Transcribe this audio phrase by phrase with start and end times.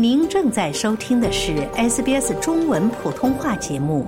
[0.00, 4.06] 您正在收听的是 SBS 中文普通话节目。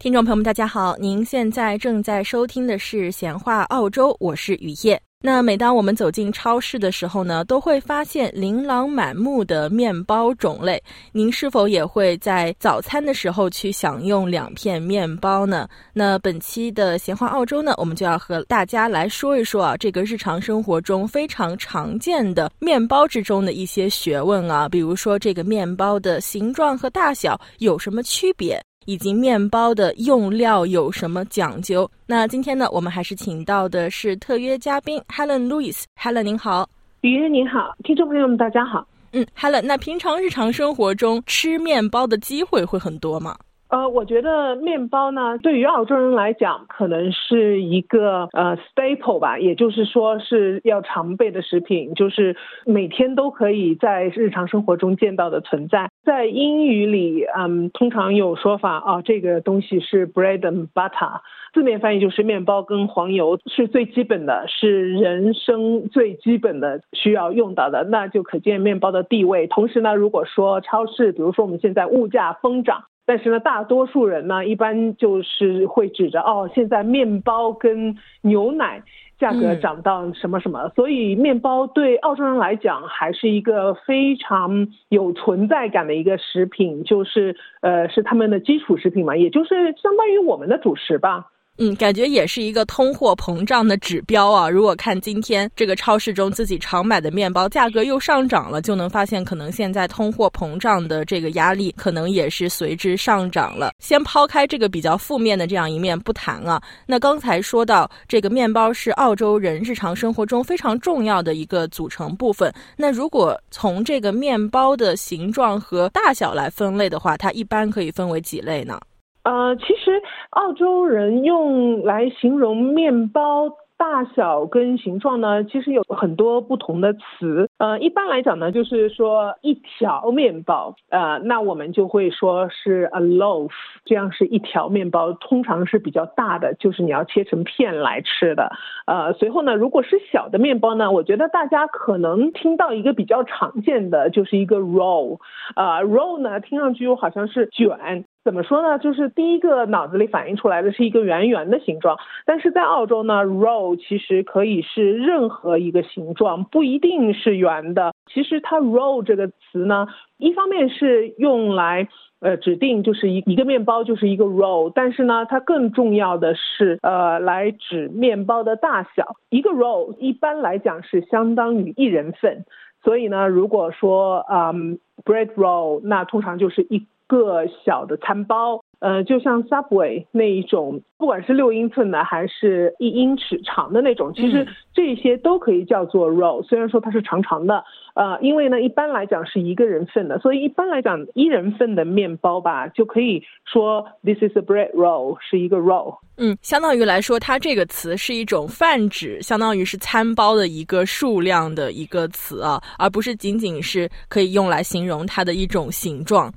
[0.00, 5.00] 听众朋友们，大家好，您现在正在收听的是《闲话澳洲》，我是雨夜。
[5.26, 10.78] 那每当我们走进超市的时候呢，都会发现琳琅满目的面包种类。
[11.12, 15.66] 您是否也会在早餐的时候去享用两片面包呢？
[15.94, 28.62] 那本期的闲话澳洲呢，我们就要和大家来说一说啊，这个日常生活中非常常见的面包之中的一些学问啊，比如说这个面包的形状和大小有什么区别。
[28.86, 31.90] 以及面包的用料有什么讲究？
[32.06, 35.82] 那今天呢，我们还是请到的是特约嘉宾 Helen Louis。
[36.00, 36.68] Helen 您好，
[37.00, 38.86] 雨您好，听众朋友们大家好。
[39.12, 43.36] 嗯，Helen，那平常日常生活中吃面包的机会会很多吗？
[43.74, 52.36] 呃，我觉得面包呢，对于澳洲人来讲，可能是一个呃 staple 吧，也就是说是要常备的食品，就是
[52.66, 55.88] 每天都可以在日常生活中见到的存在。
[56.04, 61.20] 在英语里，嗯，通常有说法啊，这个东西是 bread and butter，
[61.52, 69.48] 字面翻译就是面包跟黄油是最基本的，是人生最基本的需要用到的，那就可见面包的地位。
[69.48, 72.84] 同时呢，如果说超市，比如说我们现在物价疯涨。
[73.06, 78.82] 但是呢，大多数人呢，一般就是会指着哦，现在面包跟牛奶
[79.18, 91.26] 价格涨到什么什么，所以面包对澳洲人来讲还是一个非常有存在感的一个食品，就是呃，是他们的基础食品嘛，也就是相当于我们的主食吧。
[91.56, 94.50] 嗯，感觉也是一个通货膨胀的指标啊。
[94.50, 103.70] 如果看今天这个超市中自己常买的面包价格又上涨了，就能发现可能现在通货膨胀的这个压力可能也是随之上涨了。
[103.78, 112.52] 先抛开这个比较负面的这样一面不谈啊，那刚才说到这个面包是澳洲人日常生活中非常重要的一个组成部分。
[112.76, 118.80] 那如果从这个面包的形状和大小来分类的话，它一般可以分为几类呢？
[119.24, 127.48] 呃，其实澳洲人用来形容面包大小跟形状呢，其实有很多不同的词。
[127.58, 133.50] 呃，一般来讲呢，就是说一条面包，呃，那我们就会说是 a loaf，
[133.84, 138.52] 这样是一条面包，通常是比较大的，就是你要切成片来吃的。
[138.86, 145.18] 呃，随后呢，如果是小的面包呢，我觉得大家可能听到一个比较常见的就是一个 roll，
[145.56, 148.04] 啊，roll 呢，听上去又好像是卷。
[148.24, 148.78] 怎么说呢？
[148.78, 157.92] 就是第一个脑子里反映出来的是一个圆圆的形状，但是在澳洲呢，roll 其实可以是任何一个形状，不一定是圆的。
[158.06, 161.86] 其实它 roll 这个词呢，一方面是用来
[162.20, 169.16] 呃指定就是一一个面包就是一个 roll，但是呢，它更重要的是呃来指面包的大小。
[169.28, 172.46] 一个 roll 一般来讲是相当于一人份，
[172.82, 176.86] 所以呢，如果说嗯 bread roll，那通常就是一。
[177.06, 186.42] 个小的餐包，呃，就像 Subway 那一种，不管是六英寸的还是一英尺长的那种，其实这些都可以叫做 roll。
[186.42, 187.62] 虽然说它是长长的，
[187.94, 195.98] 呃，因为呢，一般来讲是一个人份的，所以一般来讲一人份的面包吧，就可以说 This is a bread roll，是一个 roll。
[196.16, 206.32] 嗯，相当于来说，它这个词是一种泛指，相当于是餐包的一个数量的一个词啊，而不是仅仅是可以用来形容它的一种形状。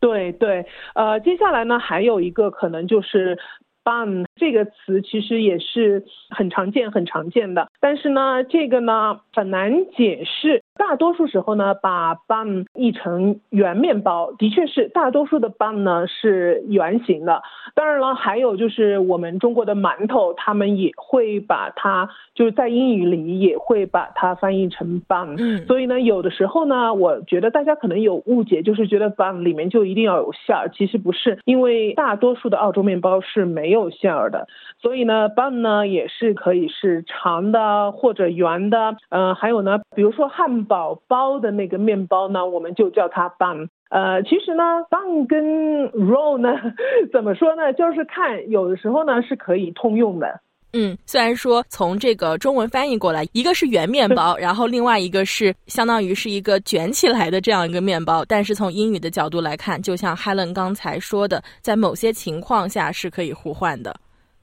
[0.00, 3.38] 对对，呃，接下来呢，还有一个可能就是
[3.84, 10.62] 半这个词，其实也是很常见、很常见的，但是呢，这个呢很难解释。
[10.78, 17.42] 大多数时候呢，把 bun 译成圆面包，的确是大多数的 bun 呢是圆形的。
[17.74, 25.36] 当然了，还有就是我们中国的馒头，他们也会把它就是在英语里也会把它翻译成 bun。
[25.38, 34.46] 嗯，所以呢，有的时候呢，我觉得大家可能有误解，就是觉得 bun 里面就一定要有馅儿，其实不是，因为大多数的澳洲面包是没有馅儿的。
[34.80, 38.96] 所以呢，bun 呢也是可以是长的或者圆的。
[39.10, 40.60] 呃，还有呢，比如说汉。
[40.70, 43.68] 堡包的那个面包呢，我们就叫它 bun。
[43.88, 46.50] 呃，其实呢，bun 跟 roll 呢，
[47.12, 47.72] 怎么说呢？
[47.72, 50.40] 就是看有的时候呢是可以通用的。
[50.74, 63.96] 嗯，虽然说从这个中文翻译过来，一个是圆面包， 然后另外一个是相当于是一个卷起来的这样一个面包，但是从英语的角度来看，就像 Helen 刚才说的，在某些情况下是可以互换的。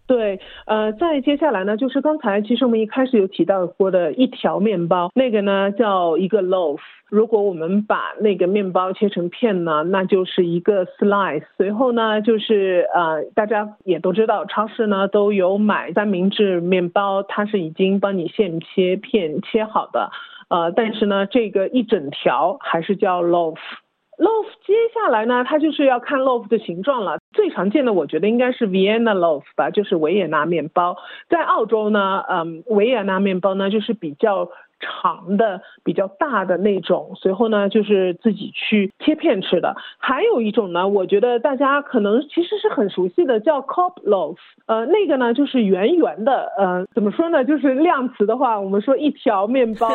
[0.07, 6.79] 对，呃，再接下来呢，就是刚才其实我们一开始有提到过的一条面包，那个呢叫一个 loaf。
[7.09, 11.43] 如果我们把那个面包切成片呢，那就是一个 slice。
[11.57, 20.09] 随后呢，就是呃，大家也都知道，超市呢都有买三明治面包，它是已经帮你现切片切好的。
[20.49, 23.57] 呃，但是呢，这个一整条还是叫 loaf。
[24.17, 27.19] loaf 接下来呢，它就是要看 loaf 的形状了。
[27.37, 30.97] 最常见的，我觉得应该是 Vienna loaf 吧，就是维也纳面包。
[31.29, 34.49] 在澳洲呢，嗯，维也纳面包呢，就是比较。
[34.79, 39.75] 长的比较大的那种，随后呢就是自己去切片吃的。
[39.97, 44.37] 还有一种呢，我觉得大家可能其实是很熟悉的，叫 Cob loaf。
[44.67, 47.43] 呃，那个呢就是圆圆的，呃，怎么说呢？
[47.43, 49.87] 就是量词的话，我们说一条面包，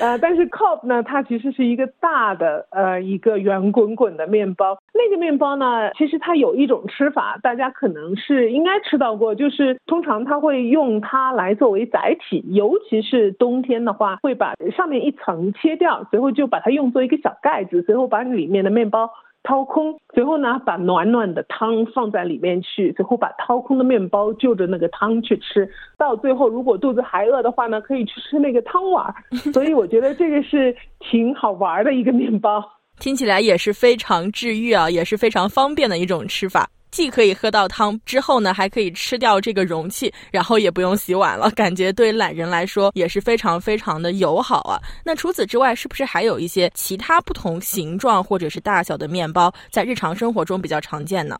[0.00, 4.78] 呃，但是 Cob 呢，它其实是一个大的，呃，一个圆滚滚的面包。
[4.94, 14.18] 那个面包呢，其实它有一种吃法，大家可能是应该吃到过，就是通常它会用它来作为载体，尤其是冬天的话。
[14.22, 19.10] 会把上面一层切掉，随后就把它用作一个小盖子，随后把里面的面包
[19.42, 25.68] 掏空，随后呢把暖暖的汤放在里面去，随后把掏空的面包就着那个汤去吃。
[25.96, 29.12] 到最后如果肚子还饿的话呢，可以去吃那个汤碗。
[29.52, 32.62] 所以我觉得这个是挺好玩的一个面包，
[33.02, 36.70] 听起来也是非常治愈啊，也是非常方便的一种吃法。
[36.92, 44.78] 既可以喝到汤，之后呢还可以吃掉这个容器，然后也不用洗碗了，感觉对懒人来说也是非常非常的友好啊。
[45.04, 51.36] 那除此之外，是不是还有一些其他不同形状或者是大小的面包，在日常生活中比较常见呢？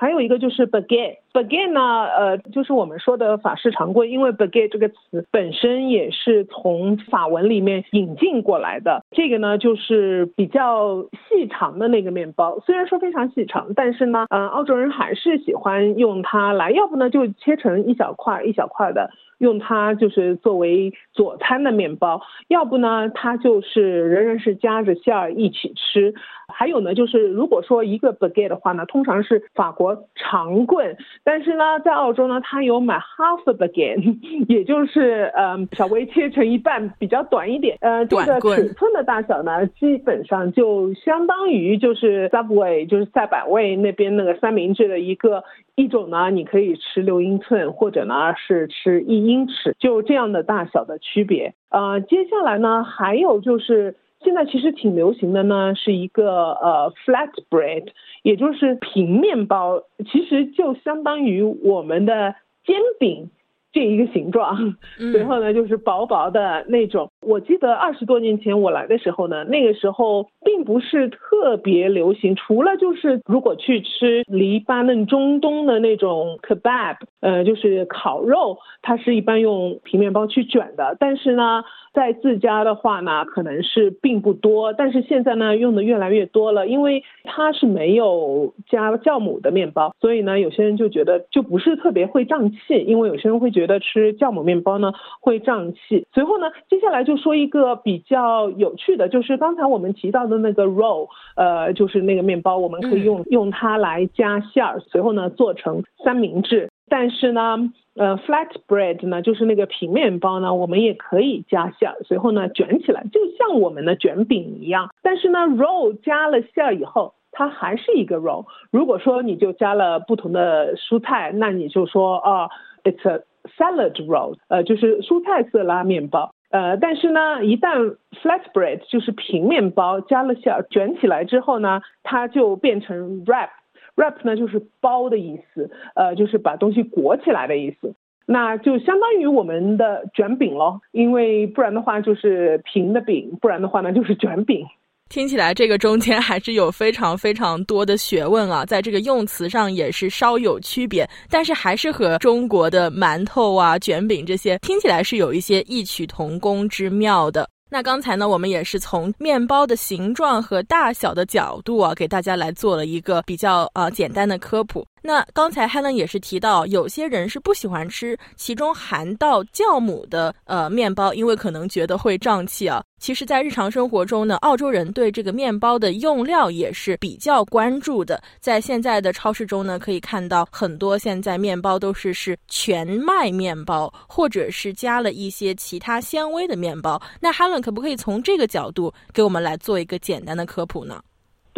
[0.00, 9.04] 还有一个就是 baguette，baguette 呢，呃，就是我们说的法式常规，因为 baguette 这个词本身也是从法文里面引进过来的。
[9.10, 19.10] 这个呢，就是比较细长的那个面包，虽然说非常细长，但是呢，呃，澳洲人还是喜欢用它来，要不呢就切成一小块一小块的。
[19.40, 26.14] 用它就是作为佐餐的面包，要不呢，它就是仍然是夹着馅儿一起吃。
[26.52, 37.78] 还有呢，就是如果说一个 baguette 的话呢，通常是法国长棍，但是呢，在澳洲呢，它有买 half baguette， 也就是呃稍微切成一半，比较短一点。
[37.80, 45.44] 呃，这个尺寸的大小呢，基本上就相当于就是 Subway，就是赛百味那边那个三明治的一个
[45.80, 49.30] 一种呢，你可以吃六英寸，或者呢是吃一。
[49.30, 53.94] 英尺就这样的大小的区别，呃，接下来呢，还有就是
[54.24, 57.88] 现在其实挺流行的呢，是一个呃 flat bread，
[58.22, 62.34] 也就是平面包，其实就相当于我们的
[62.64, 63.30] 煎饼。
[63.72, 64.74] 这一个形状，
[65.12, 67.09] 随后呢就是薄薄的那种。
[67.24, 80.96] 我记得二十多年前我来的时候呢，那个时候并不是特别流行，除了就是如果去吃黎巴嫩中东的那种 kebab，呃，就是烤肉，它是一般用平面包去卷的。
[80.98, 81.62] 但是呢，
[81.92, 84.72] 在自家的话呢，可能是并不多。
[84.72, 93.60] 但是现在呢，用的越来越多了，因为它是没有加酵母的面包，所以呢，有些人就觉得就不是特别会胀气，因为有些人会觉。
[93.60, 94.90] 觉得吃酵母面包呢
[95.20, 96.06] 会胀气。
[96.14, 106.68] 随后呢，接下来就说一个比较有趣的，就是刚才我们提到的那个 roll，呃，就是那个面包，我们可以用用它来加馅儿，随后呢做成三明治。
[106.88, 107.56] 但是呢，
[107.94, 114.90] 呃，flat bread 呢，就是那个平面包呢，我们也可以加馅儿，随后呢卷起来，就像我们的卷饼一样。
[115.02, 118.46] 但是呢，roll 加了馅儿以后，它还是一个 roll。
[118.72, 122.48] 如果说你就加了不同的蔬菜，那你就说啊
[122.82, 123.22] ，it's a
[123.56, 137.94] Salad roll，呃，就是蔬菜色拉面包，呃，但是呢，一旦 flat bread 就是平面包加了馅卷起来之后呢，它就变成 wrap，wrap 呢就是包的意思，呃，就是把东西裹起来的意思，
[138.26, 144.66] 那就相当于我们的卷饼咯，因为不然的话就是平的饼，不然的话呢就是卷饼。
[145.10, 157.48] 听起来这个中间还是有非常非常多的学问啊， 在这个用词上也是稍有区别，但是还是和中国的馒头啊、卷饼这些听起来是有一些异曲同工之妙的。
[157.72, 164.86] 那刚才呢，我们也是从面包的形状和大小的角度啊，给大家来做了一个比较啊简单的科普。
[165.02, 172.82] 那刚才 Helen 也是提到，有些人是不喜欢吃其中含到酵母的呃面包，因为可能觉得会胀气啊。
[173.00, 178.22] 其实，在日常生活中呢，澳洲人对这个面包的用料也是比较关注的。
[178.40, 187.00] 在现在的超市中呢，可以看到很多现在面包都是是全麦面包，或者是加了一些其他纤维的面包。
[187.20, 191.00] 那 Helen 可不可以从这个角度给我们来做一个简单的科普呢？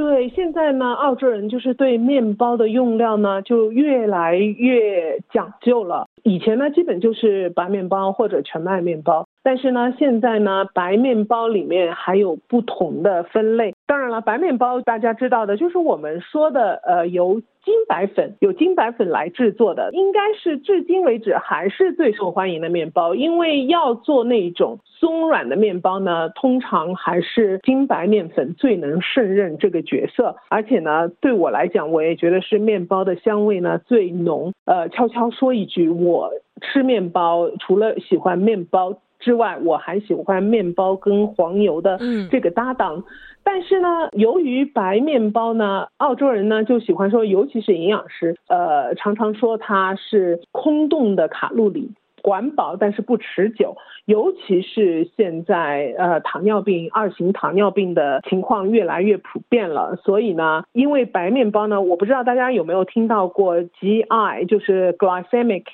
[0.02, 6.08] 对，现在呢，澳洲人就是对面包的用料呢就越来越讲究了。
[6.24, 9.28] 以前呢，基本就是白面包或者全麦面包。
[9.44, 13.74] 但是呢，现在呢，白面包里面还有不同的分类。
[13.86, 23.14] 当然了，白面包大家知道的，就是我们说的，呃，由精白粉，有精白粉来制作的，应该是至今为止还是最受欢迎的面包。
[23.14, 30.36] 因为要做那种松软的面包呢，通常还是精白面粉最能胜任这个角色。
[30.48, 34.52] 而且呢，对我来讲，我也觉得是面包的香味呢最浓。
[34.64, 36.30] 呃，悄悄说一句，我
[36.60, 38.94] 吃面包除了喜欢面包。
[39.22, 41.98] 之外，我还喜欢面包跟黄油的
[42.28, 43.04] 这个搭档，
[43.44, 53.76] 但是呢，由于白面包呢，澳洲人呢就喜欢说，尤其是营养师，呃，常常说它是空洞的卡路里，管饱但是不持久，
[54.06, 65.64] 尤其是现在呃糖尿病二型糖尿病的情况越来越普遍了，所以呢，因为白面包呢，我不知道大家有没有听到过 GI，就是 glycemic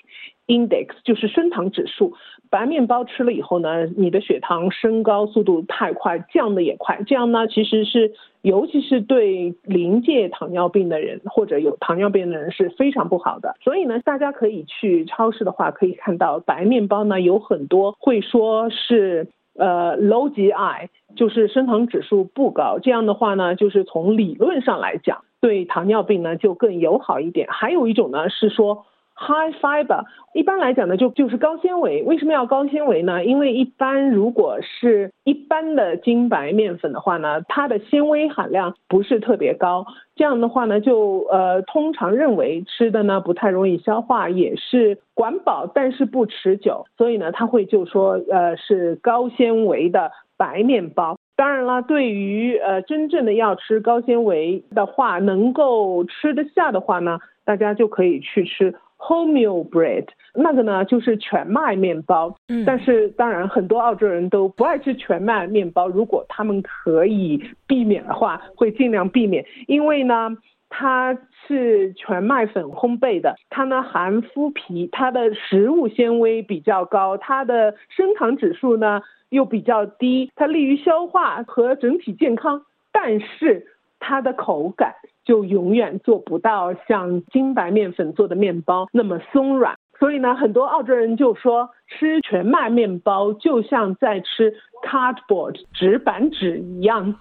[0.46, 2.14] index，就是升糖指数。
[2.50, 7.02] 白面包吃了以后呢，你的血糖升高速度太快，降的也快。
[7.06, 8.12] 这样呢，其实是
[8.42, 13.54] 尤其是对临界糖尿病的人或者有糖尿病的人是非常不好的。
[13.62, 22.78] 所以呢，大家可以去超市的话，可以看到白面包呢有很多会说是呃 low GI，就是升糖指数不高。
[22.82, 27.48] 这样的话呢，就是从理论上来讲，对糖尿病呢就更友好一点。
[27.50, 28.86] 还有一种呢是说。
[29.20, 32.04] High fiber，一般来讲呢，就就是高纤维。
[32.04, 33.24] 为什么要高纤维呢？
[33.24, 39.84] 因为一般如果是一般的精白面粉的话呢，它的纤维含量不是特别高。
[40.14, 46.86] 这样的话呢，就呃通常认为吃的呢不太容易消化，也是管饱但是不持久。
[46.96, 51.18] 所以呢，他会就说呃是高纤维的白面包。
[51.34, 58.74] 当然了，对于呃真正的要吃高纤维的话，能够吃得下的话呢，大家就可以去吃。
[58.98, 62.36] Wholemeal bread，那个呢就是全麦面包。
[62.48, 65.88] 嗯，但是当然很多澳洲人都不爱吃全麦面包。
[65.88, 70.36] 如果他们可以避免的话，会尽量避免，因为呢
[70.68, 79.00] 它是全麦粉烘焙的，它呢含麸皮，它的食物纤维比较高，它的升糖指数呢
[79.30, 82.62] 又比较低，它利于消化和整体健康，
[82.92, 83.64] 但是
[83.98, 84.94] 它的口感。
[85.24, 97.16] 就永远做不到像精白面粉做的面包那么松软，所以呢，很多澳洲人就说吃全麦面包就像在吃 cardboard 纸板纸一样。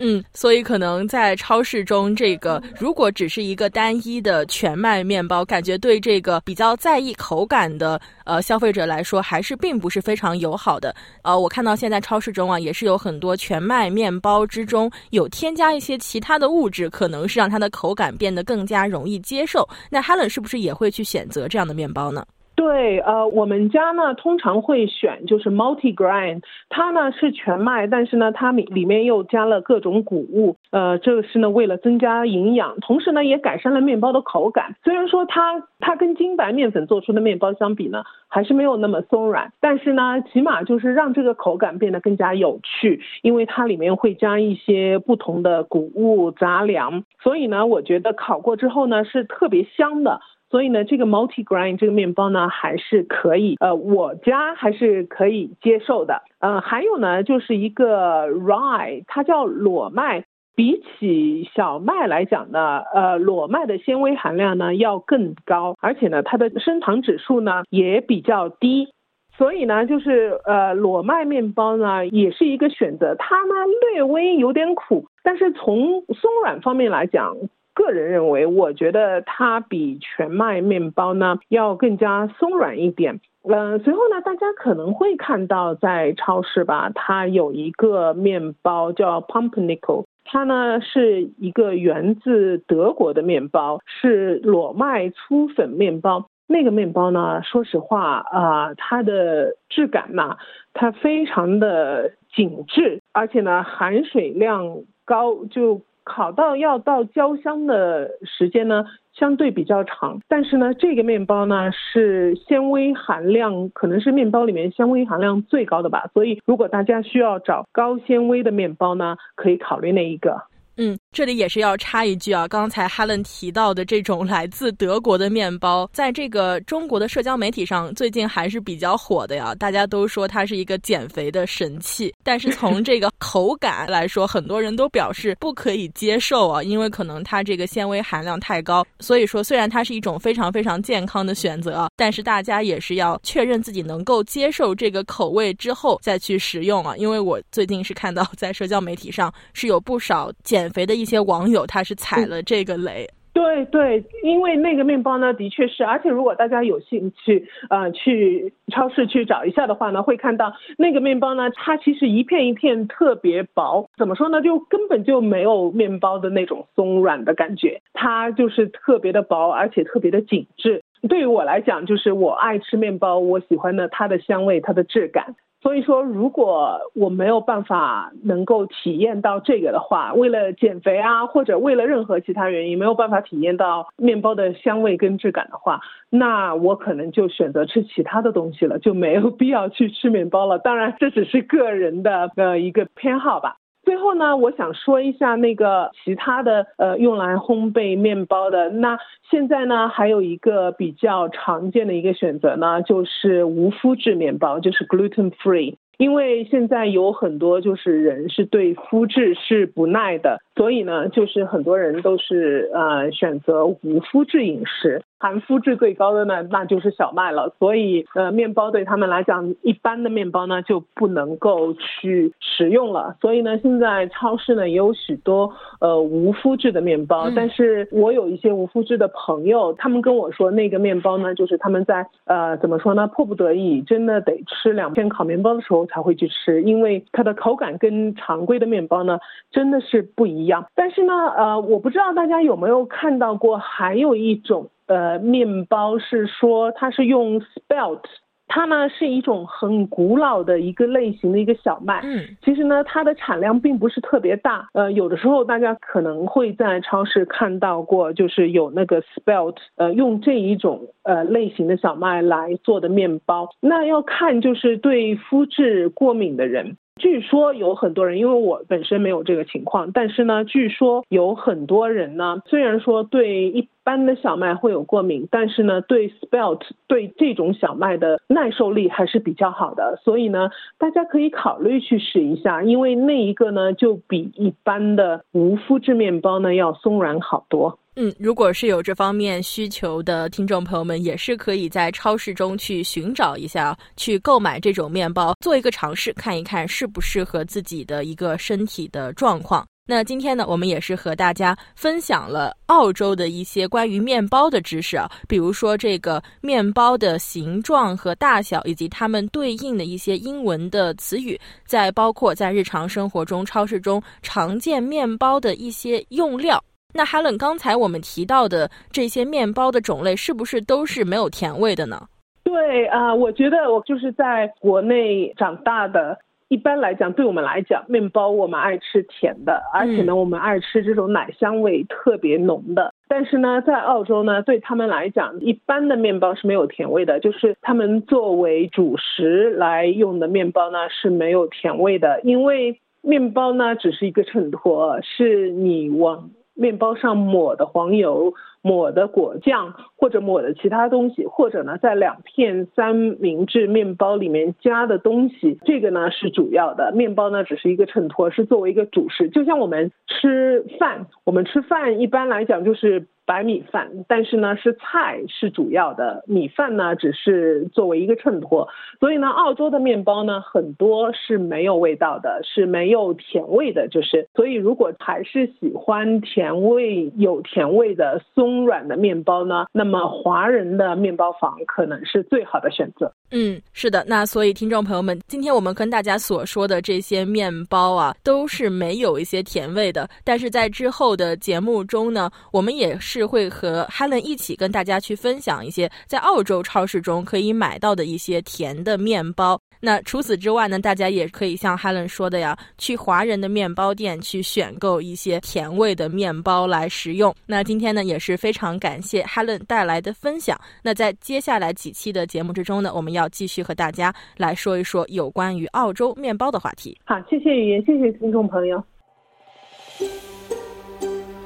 [0.00, 10.94] 嗯，所以可能在超市中，这个如果只是一个单一的全麦面包，感觉对这个比较在意口感的呃消费者来说，还是并不是非常友好的。
[11.22, 19.68] 呃，我看到现在超市中啊，也是有很多全麦面包之中有添加一些其他的物质，可能是让它的口感变得更加容易接受。
[19.90, 22.24] 那 Helen 是不是也会去选择这样的面包呢？
[22.58, 34.74] 对，呃，我们家呢通常会选就是 multi grain，它呢是全麦，但是呢它里里面又加了各种谷物，呃，这个是呢为了增加营养，同时呢也改善了面包的口感。
[34.82, 50.20] 虽然说它它跟精白面粉做出的面包相比呢，还是没有那么松软，但是呢起码就是让这个口感变得更加有趣，因为它里面会加一些不同的谷物杂粮，所以呢我觉得烤过之后呢是特别香的。
[50.50, 56.22] 所以呢，这个 multi grain 这个面包呢还是可以，呃，我家还是可以接受的。
[56.40, 60.24] 呃，还有呢，就是一个 rye，它叫裸麦，
[60.56, 68.88] 比起小麦来讲呢，呃，裸麦的纤维含量呢要更高，而且呢，它的升糖指数呢也比较低。
[69.36, 73.54] 所以呢，就是呃，裸麦面包呢也是一个选择，它呢
[73.92, 77.36] 略微有点苦，但是从松软方面来讲。
[77.78, 83.20] 个人认为，我觉得它比全麦面包呢要更加松软一点。
[83.44, 96.26] 嗯，随后呢，大家可能会看到在超市吧，它有一个面包叫 Pumpernickel，它呢是一个源自德国的面包，是裸麦粗粉面包。
[96.48, 100.36] 那个面包呢，说实话啊，它的质感呢，
[100.74, 105.80] 它非常的紧致，而且呢含水量高，就。
[106.08, 110.18] 烤到要到焦香的时间呢，相对比较长。
[110.26, 116.08] 但是呢，这个面包呢是纤维含量可能是面包里面纤维含量最高的吧。
[116.14, 120.47] 所以如果大家需要找高纤维的面包呢，可以考虑那一个。
[120.80, 129.52] 嗯，这里也是要插一句啊，刚才 Helen 提到的这种来自德国的面包，在这个中国的社交媒体上最近还是比较火的呀。
[129.56, 138.86] 大家都说它是一个减肥的神器，但是从这个口感来说，很多人都表示不可以接受啊，因为可能它这个纤维含量太高。
[139.00, 146.96] 所以说，虽然它是一种非常非常健康的选择，但是大家也是要确认自己能够接受这个口味之后再去食用啊。
[146.96, 153.08] 因为我最近是看到在社交媒体上是有不少减肥的一些网友，他是踩了这个雷。
[153.34, 170.82] 对对，因为那个面包呢，的确是，而且如果大家有兴趣，呃，去超市去找一下的话呢，会看到那个面包呢，它其实一片一片特别薄，怎么说呢，就根本就没有面包的那种松软的感觉，它就是特别的薄，而且特别的紧致。
[171.08, 175.36] 对于我来讲，就是我爱吃面包，我喜欢的它的香味，它的质感。
[175.60, 190.60] 所以说，如果我没有办法能够体验到这个的话，为了减肥啊，或者为了任何其他原因，没有办法体验到面包的香味跟质感的话，那我可能就选择吃其他的东西了，就没有必要去吃面包了。
[190.60, 193.56] 当然，这只是个人的呃一个偏好吧。
[193.88, 198.68] 最后呢，我想说一下那个其他的呃用来烘焙面包的。
[198.68, 198.98] 那
[199.30, 205.76] 现在呢，还有一个比较常见的一个选择呢，就是无麸质面包，就是 gluten free。
[205.96, 215.00] 因为现在有很多就是人是对麸质是不耐的，所以呢，就是很多人都是呃选择无麸质饮食。
[215.20, 217.52] 含麸质最高的呢，那就是小麦了。
[217.58, 223.16] 所以，呃，面包对他们来讲，一般的面包呢就不能够去食用了。
[223.20, 227.28] 所以呢，现在超市呢也有许多呃无麸质的面包。
[227.34, 239.18] 但是我有一些无麸质的朋友，他们跟我说，那个面包呢，就是他们在呃怎么说呢，迫不得已，真的得吃两片烤面包的时候才会去吃，因为它的口感跟常规的面包呢
[239.50, 240.47] 真的是不一。
[240.74, 244.70] 但是呢，呃，我不知道大家有没有看到过，还有一种。
[244.88, 248.00] 呃，面包是说它是用 spelt，
[248.46, 252.00] 它呢是一种很古老的一个类型的一个小麦。
[252.02, 254.66] 嗯，其实呢它的产量并不是特别大。
[254.72, 263.50] 呃，有的时候大家可能会在超市看到过，就是有那个 spelt，呃，用这一种呃类型的小麦来做的面包。
[263.60, 266.78] 那要看就是对肤质过敏的人。
[266.98, 287.78] 据说有很多人，因为我本身没有这个情况，但是呢，据说有很多人呢，虽然说对一般的小麦会有过敏，但是呢，对 spelt 对这种小麦的耐受力还是比较好的，所以呢，大家可以考虑去试一下，因为那一个呢，就比一般的无麸质面包呢要松软好多。
[288.00, 299.66] 嗯，如果是有这方面需求的听众朋友们，也是可以在超市中去寻找一下，去购买这种面包，做一个尝试，看一看适不适合自己的一个身体的状况。
[299.84, 316.62] 那今天呢，我们也是和大家分享了澳洲的一些关于面包的知识啊，比如说这个面包的形状和大小，以及它们对应的一些英文的词语，再包括在日常生活中超市中常见面包的一些用料。
[316.94, 322.08] 那 Helen，刚才我们提到的这些面包的种类，是不是都是没有甜味的呢？
[322.42, 332.94] 对啊，我觉得我就是在国内长大的，一般来讲，对我们来讲，面包我们爱吃甜的，而且呢，我们爱吃这种奶香味特别浓的。
[333.06, 346.30] 但是呢，在澳洲呢，对他们来讲，一般的面包是没有甜味的，就是他们作为主食来用的面包呢是没有甜味的，因为面包呢只是一个衬托，是你往。
[346.58, 348.34] 面包上抹的黄油、
[348.68, 356.92] 抹的果酱或者抹的其他东西，或者呢，在两片三明治面包里面加的东西，这个呢是主要的。
[356.92, 363.06] 面包呢只是一个衬托，是作为一个主食，就像我们吃饭，我们吃饭一般来讲就是。
[363.28, 368.66] 白米饭，但是呢是菜是主要的，米饭呢只是作为一个衬托。
[369.00, 373.86] 所以呢，澳洲的面包呢很多是没有味道的，是没有甜味的。
[373.88, 383.12] 就是所以，如果还是喜欢甜味有甜味的松软的面包呢，那么华人的面包房可能是最好的选择。
[383.30, 384.04] 嗯，是的。
[384.08, 390.08] 那所以，听众朋友们，今天我们跟大家所说的这些面包啊，都是没有一些甜味的。
[390.24, 393.28] 但是在之后的节目中呢，我们也是。
[393.28, 399.60] 会和 Helen 一起跟大家去分享一些在澳洲超市中可以买到的一些甜的面包。
[399.80, 407.34] 那除此之外呢，大家也可以像 Helen 说的呀，去华人的面包店去选购一些甜味的面包来食用。
[407.46, 410.58] 那今天呢，也是非常感谢 Helen 带来的分享。
[410.82, 416.98] 那在接下来几期的节目之中呢，我们要继续和大家来说一说有关于澳洲面包的话题。
[417.04, 418.82] 好，谢谢语言，谢谢听众朋友。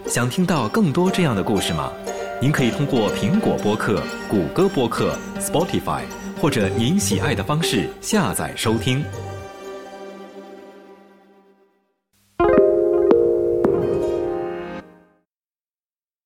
[0.07, 1.93] 想听到更多这样的故事吗？
[2.41, 6.22] 您可以通过苹果播客、谷歌播客、Spotify。
[6.43, 9.01] 或者您喜爱的方式下载收听。